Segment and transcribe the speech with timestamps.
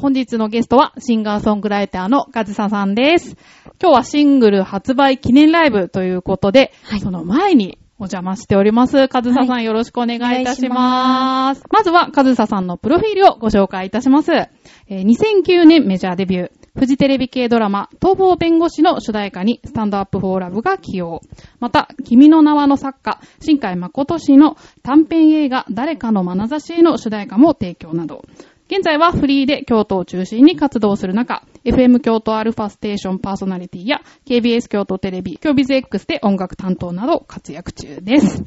[0.00, 3.36] 本日のゲストはシンガーソングライターのカズサさんです。
[3.82, 9.08] 今日はシングル発売記念ライブということで、はいその前にお邪魔しております。
[9.08, 11.64] カズサさん、はいよろしくお願いいたします。
[11.68, 14.30] まずはカズサさんのプロフィールをご紹介いたします。
[14.32, 16.50] えー2009年メジャーデビュー。
[16.78, 21.22] フジテレビ系ドラマ、逃亡弁護士の主題歌にスタンドアップフォーラブが起用。
[21.58, 28.22] また、君の名はの作家、新海誠氏の短編映画、誰かの眼差しへの主題歌も提供など。
[28.70, 38.44] 現在はフリーで京都を中心に活動する中、FM 京都アルファステーションパーソナリティや KBS 京都テレビ、京ビズ X で音楽担当など活躍中です。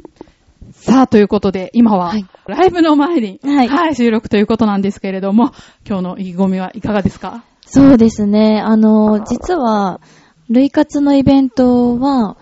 [0.74, 5.52] さあ、ということで、今ははいライブの前に、はい収録ということなんですけれども、
[5.88, 7.44] 今日の意気込みはいかがですか？
[7.66, 8.62] そうですね。
[8.64, 10.02] あの、実は、
[10.50, 12.38] 類活のイベントは、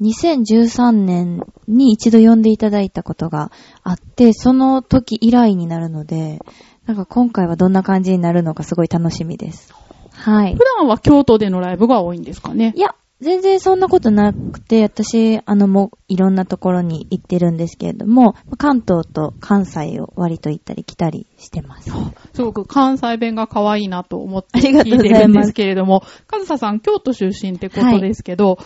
[0.00, 3.50] 2013年に一度呼んでいただいたことが
[3.82, 6.38] あって、その時以来になるので、
[6.86, 9.74] なんか今回はどんな感じになるのかすごい楽しみです。
[10.12, 10.60] はい普。
[10.78, 12.72] 段は京都でのライブが多いんですかね？
[12.76, 21.90] いや、全然そんなことなくて、私、あの、もういろんなところに行ってるんですけれども、関東と関西を割と行ったり来たりしてます。
[22.34, 28.58] すごく関西弁が可愛いなと思って聞いてるんですけれども、かずささん、京都出身ってことですけど、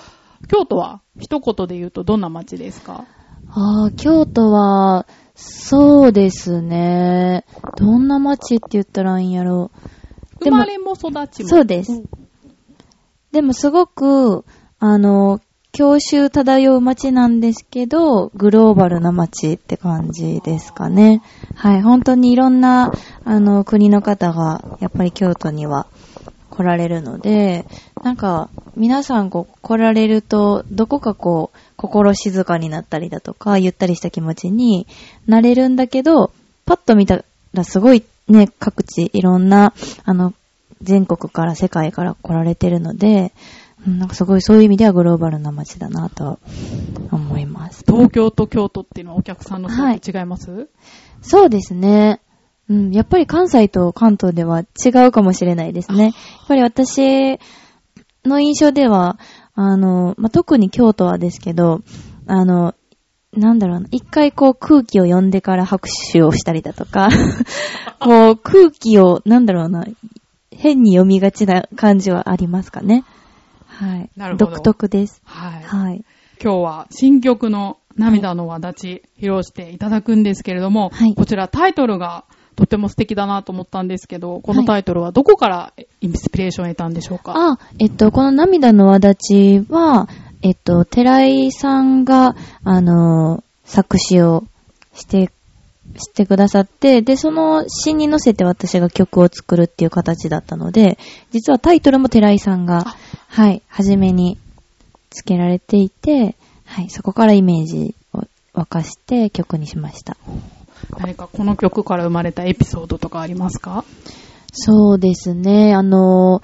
[0.48, 3.06] 京都は一言で言うとどんな街ですか？
[3.52, 5.06] ああ、京都は、
[5.40, 7.44] そうですね。
[7.76, 10.44] どんな街って言ったらいいんやろう。
[10.44, 11.48] 生まれも育ちも。
[11.48, 12.02] そうです。
[13.32, 14.44] でもすごく、
[14.78, 15.40] あの、
[15.72, 21.22] 郷愁漂う街なんですけど、グローバルな街って感じですかね。
[21.54, 22.92] はい、本当にいろんな、
[23.24, 25.86] あの、国の方が、やっぱり京都には
[26.50, 27.66] 来られるので、
[28.02, 34.86] なんか、皆さんこう来られると、どこかこう、心静かになったりだとか、ゆったりした気持ちに
[35.26, 36.30] なれるんだけど、
[36.66, 39.72] パッと見たらすごいね、各地いろんな、
[40.04, 40.34] あの、
[40.82, 43.32] 全国から世界から来られてるので、
[43.86, 46.38] うんなんかすごいそういう意味ではグローバルな街だなと
[47.10, 47.82] 思います。
[47.86, 50.68] 東京と京都っていうのはお客さんの層って違います、
[51.22, 52.20] そうですね。
[52.68, 56.02] うん、やっぱり関西と関東では違うかもしれないですね。
[56.04, 56.12] やっ
[56.46, 57.38] ぱり私
[58.26, 59.18] の印象では、
[59.62, 61.82] あの、まあ、特に京都はですけど、
[62.26, 62.74] あの、
[63.36, 67.10] なんだろうな、一回こう空気を読んでから拍手をしたりだとか、
[68.00, 69.84] こう空気を、なんだろうな、
[70.50, 73.04] 変に読みがちな感じはありますかね。
[73.66, 74.10] はい。
[74.16, 75.20] なるほど独特です。
[75.26, 75.62] はい。
[75.62, 76.04] はい。
[76.42, 82.24] 今日は新曲の涙の輪立ち披露していただくんですけれども、はいこちらタイトルが
[82.60, 87.34] とっても素敵だなと思ったんですけど、このタイトルはどこからインスピレーションを得たんでしょうか？
[87.34, 90.08] あ、えっと、この涙の輪立ちは、
[90.42, 94.44] えっと、寺井さんが、あの、作詞を
[94.94, 95.30] して、
[95.96, 100.98] してくださって、で、その詩に乗せて私が曲を作るっていう形だったので、
[101.32, 102.96] 実はタイトルも寺井さんがあ、
[103.28, 104.38] はい、初めに
[105.10, 108.22] 付けられていて、はい、そこからイメージを
[108.54, 110.16] 沸かして曲にしました。
[110.98, 113.84] 何かこの曲から生まれたエピソードとかありますか？
[114.52, 115.74] そうですね。
[115.74, 116.42] あの、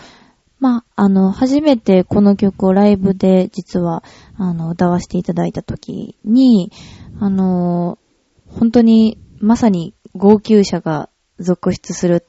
[0.59, 4.03] まあ、あの、初めてこの曲をライブで実は、
[4.39, 6.73] あの、歌わせていただいた時に、
[7.21, 7.99] あの、
[8.47, 12.27] 本当にまさに号泣者が続出する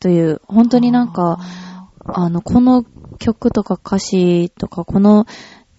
[0.00, 1.38] という、本当になんか、
[2.04, 2.84] あの、この
[3.18, 5.26] 曲とか歌詞とか、この、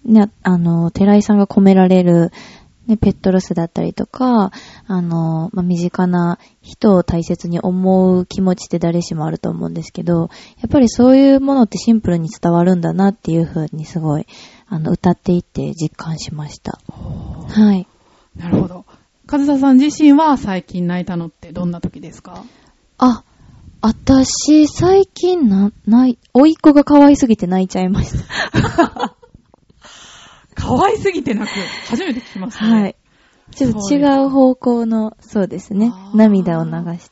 [0.04, 2.30] ね、あの、寺井さんが込められる、
[2.86, 4.52] ね、ペットロスだったりとか、
[4.86, 10.28] あの、まあ、身近な人を大切に思う気持ちって誰しもあると思うんですけど、
[10.60, 14.26] やっぱりそういうものってシンプルに伝わるんだなっていう風にすごい、
[14.68, 16.78] あの、歌っていって実感しました。
[17.48, 17.86] はい。
[18.36, 18.84] なるほど。
[19.26, 22.44] かずささん自身は最近泣いたのってどんな時ですか？
[22.98, 23.22] あ、
[23.80, 29.16] 私、最近な、ない、甥いっ子が可愛すぎて泣いちゃいました。
[30.54, 31.56] 可愛すぎて泣く。
[31.88, 32.80] 初めて聞きましたね。
[32.82, 32.96] はい。
[33.50, 37.10] ちょっと違う方向の、そうですね涙を流し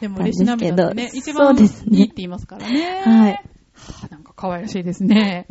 [0.00, 3.02] でも嬉し涙ってね、一番ですねいいって言いますからね。
[3.04, 3.40] はいは
[4.04, 5.46] あなんか可愛らしいですね。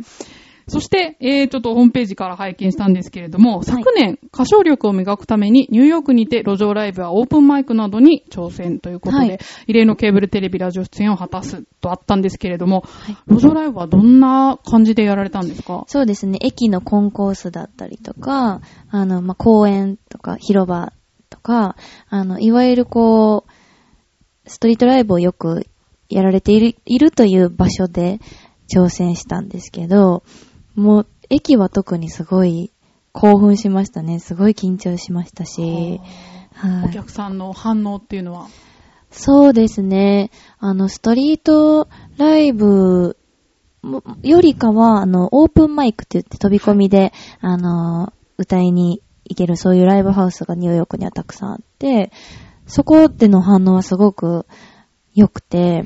[0.66, 9.38] そして、えー、ちょっとホームページから拝見したんですけれども、昨年、歌唱力を磨くためにニューヨークにて路上ライブやオープンマイクなどに挑戦ということで、はい。
[9.66, 13.16] 異例のケーブルテレビラジオ出演を果たすとあったんですけれども、はい。
[13.28, 15.84] 路上ライブはどんな感じでやられたんですか？
[15.86, 16.38] そうですね。
[16.40, 20.92] 駅のコンコースだったりとか、あの、まあ、公園とか広場
[21.30, 21.76] とか、
[22.08, 25.66] あの、いわゆるこう、ストリートライブをよく
[26.08, 28.20] やられている、いるという場所で
[28.74, 30.22] 挑戦したんですけど、
[30.74, 32.72] もう、駅は特にすごい
[33.12, 34.18] 興奮しましたね。
[34.18, 36.00] すごい緊張しましたし、
[36.52, 36.88] はい。
[36.88, 38.48] お客さんの反応っていうのは？
[39.10, 40.30] そうですね。
[40.58, 41.88] あの、ストリート
[42.18, 43.16] ライブ
[43.82, 52.10] もよりかは、あの、オープンマイクって言って飛び込みで、あの、歌いに行けるそういうライブハウスがニューヨークにはたくさんあって、
[52.66, 54.46] そこでの反応はすごく
[55.14, 55.84] 良くて、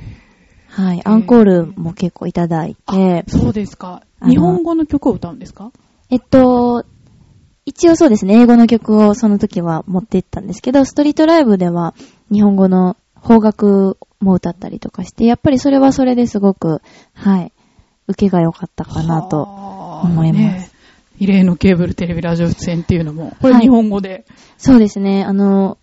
[0.81, 4.05] はい、アンコールも結構いただいて、そうですか。
[4.25, 5.73] 日本語の曲を歌うんですか？
[6.09, 6.85] えっと、
[7.67, 11.95] 一応そうですね、英語の曲をその時は持って行ったんですけど、ストリートライブでは
[12.31, 16.81] 日本語の邦楽も歌ったりとかして、やっぱりそれはそれですごく、
[17.13, 17.53] はい、
[18.07, 19.43] 受けが良かったかなと。
[19.43, 20.73] はあ思います。
[21.19, 24.25] 異例のケーブルテレビラジオ出演っていうのも、これはい日本語で。
[24.59, 25.77] そうですね、あの、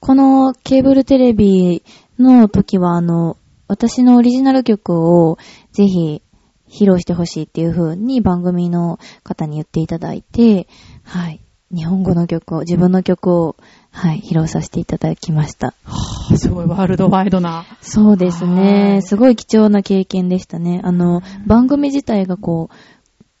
[0.00, 1.84] このケーブルテレビ
[2.18, 3.36] の時は、あの、
[3.68, 5.38] 私のオリジナル曲を
[5.72, 6.22] ぜひ
[6.68, 10.66] 披露してほしいっていう風に番組の方に言っていただいて、
[11.04, 11.40] はい。
[11.74, 13.56] 日本語の曲を、自分の曲を、
[13.90, 15.74] はい、披露させていただきました。
[15.84, 17.64] はあすごいワールドワイドな。
[17.80, 19.00] そうですはいね。
[19.02, 20.80] すごい貴重な経験でしたね。
[20.84, 22.74] あの、番組自体がこう、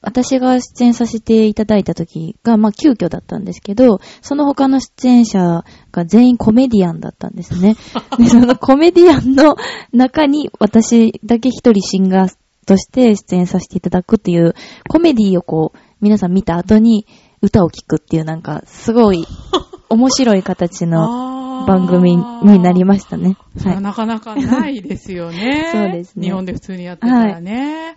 [0.04, 7.76] 私が出演させていただいた時が、まあ、急遽だったんですけど、その他の出演者が全員コメディアンだったんですね。
[8.18, 9.56] で、そのコメディアンの
[9.92, 12.34] 中に私だけ一人シンガー
[12.66, 14.54] として出演させていただくっていう、
[14.88, 17.06] コメディをこう、皆さん見た後に
[17.40, 19.26] 歌を聴くっていうなんか、すごい
[19.88, 23.36] 面白い形の番組になりましたね。
[23.64, 23.70] は。
[23.70, 27.92] はいなかなかないですよね そうですね日本で普通にやってたらね。
[27.92, 27.94] い、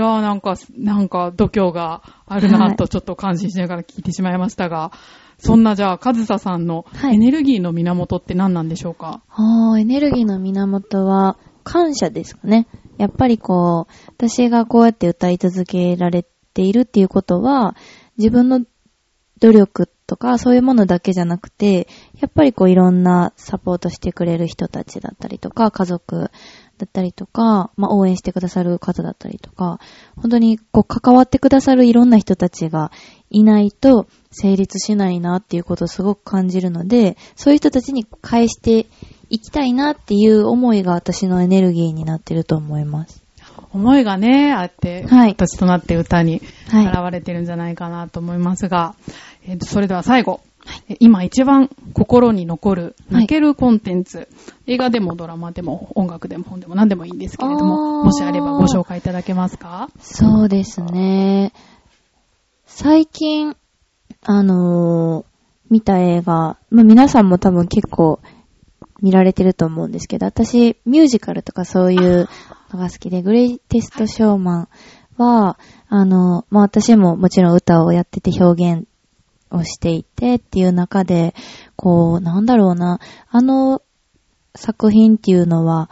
[0.00, 2.76] やーなんか、なんか度胸があるなはい。
[2.76, 4.92] とちょっと感心しながら聞いてしまいましたが、
[5.38, 7.14] そんなじゃあ、カズサさんのはい。
[7.14, 12.66] エネルギーの源って何なんでしょうか、あーエネルギーの源は感謝ですかね。
[12.96, 16.24] やっぱりこう、私がこうやって歌い続けられ
[16.54, 17.76] ているっていうことは、
[18.16, 18.60] 自分の
[19.40, 21.86] 努力とかそういうものだけじゃなくて、
[22.18, 26.30] やっぱりこういろんなサポートしてくれる人たちだったりとか、家族
[26.78, 29.80] だったりとか、まあ応援してくださる方だったりとか、
[30.16, 32.90] 本当にこう関わってくださるいろんな人たちが
[33.28, 38.86] いないと成立しないなっていうことをすごく感じるので、そういう人たちに返して
[39.28, 43.27] いきたいなっていう思いが私のエネルギーになってると思います。
[43.72, 45.34] 思いがね、あって、はい。
[45.34, 46.86] 形となって歌にはい。
[46.86, 48.94] 現れてるんじゃないかなと思いますが、
[49.46, 50.40] えーとそれでは最後、
[50.88, 52.94] え今一番心に残るはい。
[53.14, 54.28] 泣けるコンテンツ、
[54.66, 59.88] 映画でもドラマでも音楽でも本でも何でもいいんですけれども、もしあればご紹介いただけますか？
[60.00, 61.52] そうですね。
[62.66, 63.56] 最近、
[64.22, 65.24] あのー
[65.70, 68.20] 見た映画、まあ、皆さんも多分結構
[69.02, 72.26] 見られてると思うんですけど、私、ミュージカルとかそういう
[72.70, 74.68] のが好きで、グレイテストショーマン
[75.16, 78.88] は、あの、まあ、私ももちろん歌をやってて表現
[79.50, 81.34] をしていてっていう中で、
[81.76, 83.00] こう、なんだろうな、
[83.30, 83.82] あの
[84.54, 85.90] 作品っていうのは、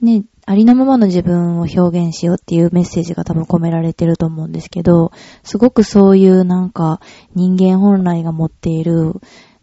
[0.00, 5.12] ね、ありのままの自分を表現しようっていうメッセージが多分込められてると思うんですけど、
[5.42, 7.00] すごくそういうなんか
[7.34, 9.14] 人間本来が持っている、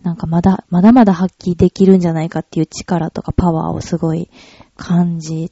[0.01, 4.31] なんかまだ、まだまだ発揮できるんじゃないかっていう力とかパワーをすごい
[4.75, 5.51] 感じ、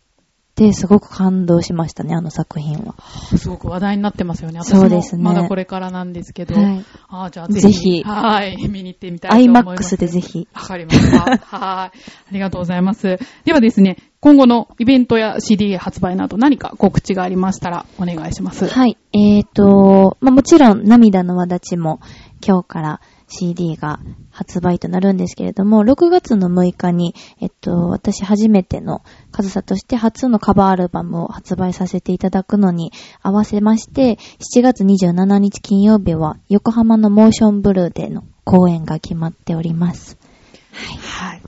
[0.73, 2.95] すごく感動しましたね、あの作品は。
[3.38, 4.59] すごく話題になってますよね。
[4.59, 9.95] 私そうですねもまだこれからなんですけど、はいあーじゃあぜひ、はい、見に行ってみたいと思います。
[9.95, 10.47] IMAX でぜひ。
[10.53, 11.19] わかりました。
[11.19, 11.38] はい。
[11.50, 11.91] あ
[12.31, 13.17] りがとうございます。
[13.45, 18.67] ではですね、今後のイベントや CD 発売など何か告知がありましたらお願いします。
[18.67, 18.98] はい。
[19.13, 22.00] えーと、まあ、もちろん涙の輪立ちも
[22.45, 24.00] 今日から CD が
[24.31, 34.17] 発売となるんですけれども、6月の6日に、えっと、私初めてのカズサとして初のカバーアルバムを発売させていただくのに合わせまして、
[34.55, 40.17] 7月27日金曜日は横浜のモーションブルーでの公演が決まっております。
[40.74, 41.38] はい。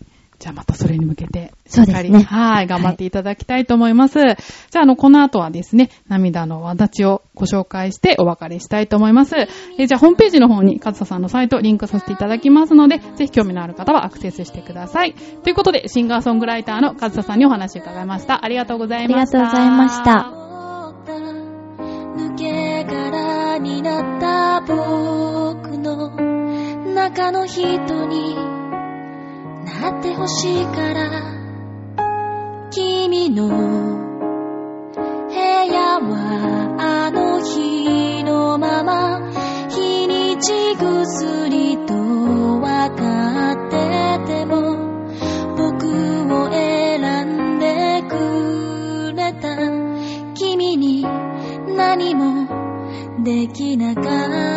[0.42, 4.20] じゃあまたそれに向けて、そうですねしっかりはい、頑張っていただきたいと思います。
[4.20, 4.34] じゃ
[4.80, 9.36] あ、あの、この後はですね、涙の輪立ちをご紹介してお別れしたいと思います。
[9.78, 15.14] えじゃあ、ホームページの方に、かずささんのサイトリンクさせていただきますので、ぜひ興味のある方はアクセスしてください。
[15.14, 18.44] ということで、シンガーソングライターのかずささんにお話を伺いました。
[18.44, 19.40] ありがとうございました。
[19.40, 20.42] ありがとうございました。
[22.18, 26.10] 抜け殻になった僕の
[26.94, 28.51] 中の人に
[29.90, 31.42] ってほしいから。
[32.72, 33.54] 君の部
[35.36, 39.30] 屋はあの日のまま
[39.70, 42.62] 日にち薬と分
[42.96, 43.82] かって
[44.28, 44.78] ても
[45.58, 45.88] 僕
[46.34, 49.58] を選んでくれた。
[50.34, 51.04] 君に
[51.76, 52.48] 何も
[53.24, 54.51] できなかった。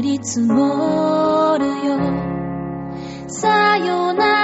[0.00, 1.98] 降り積もるよ。
[3.28, 4.39] さよなら。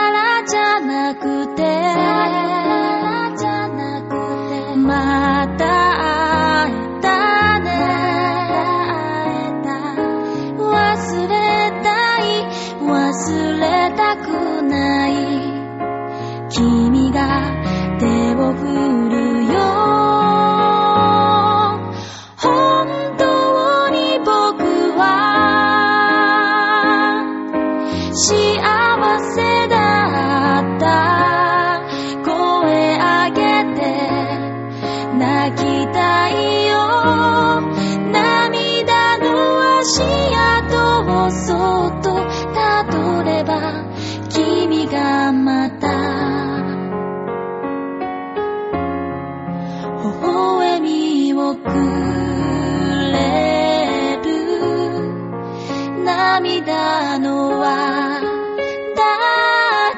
[57.19, 58.21] のは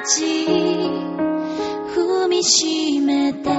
[0.03, 0.25] 立ち
[1.95, 3.49] 踏みしめて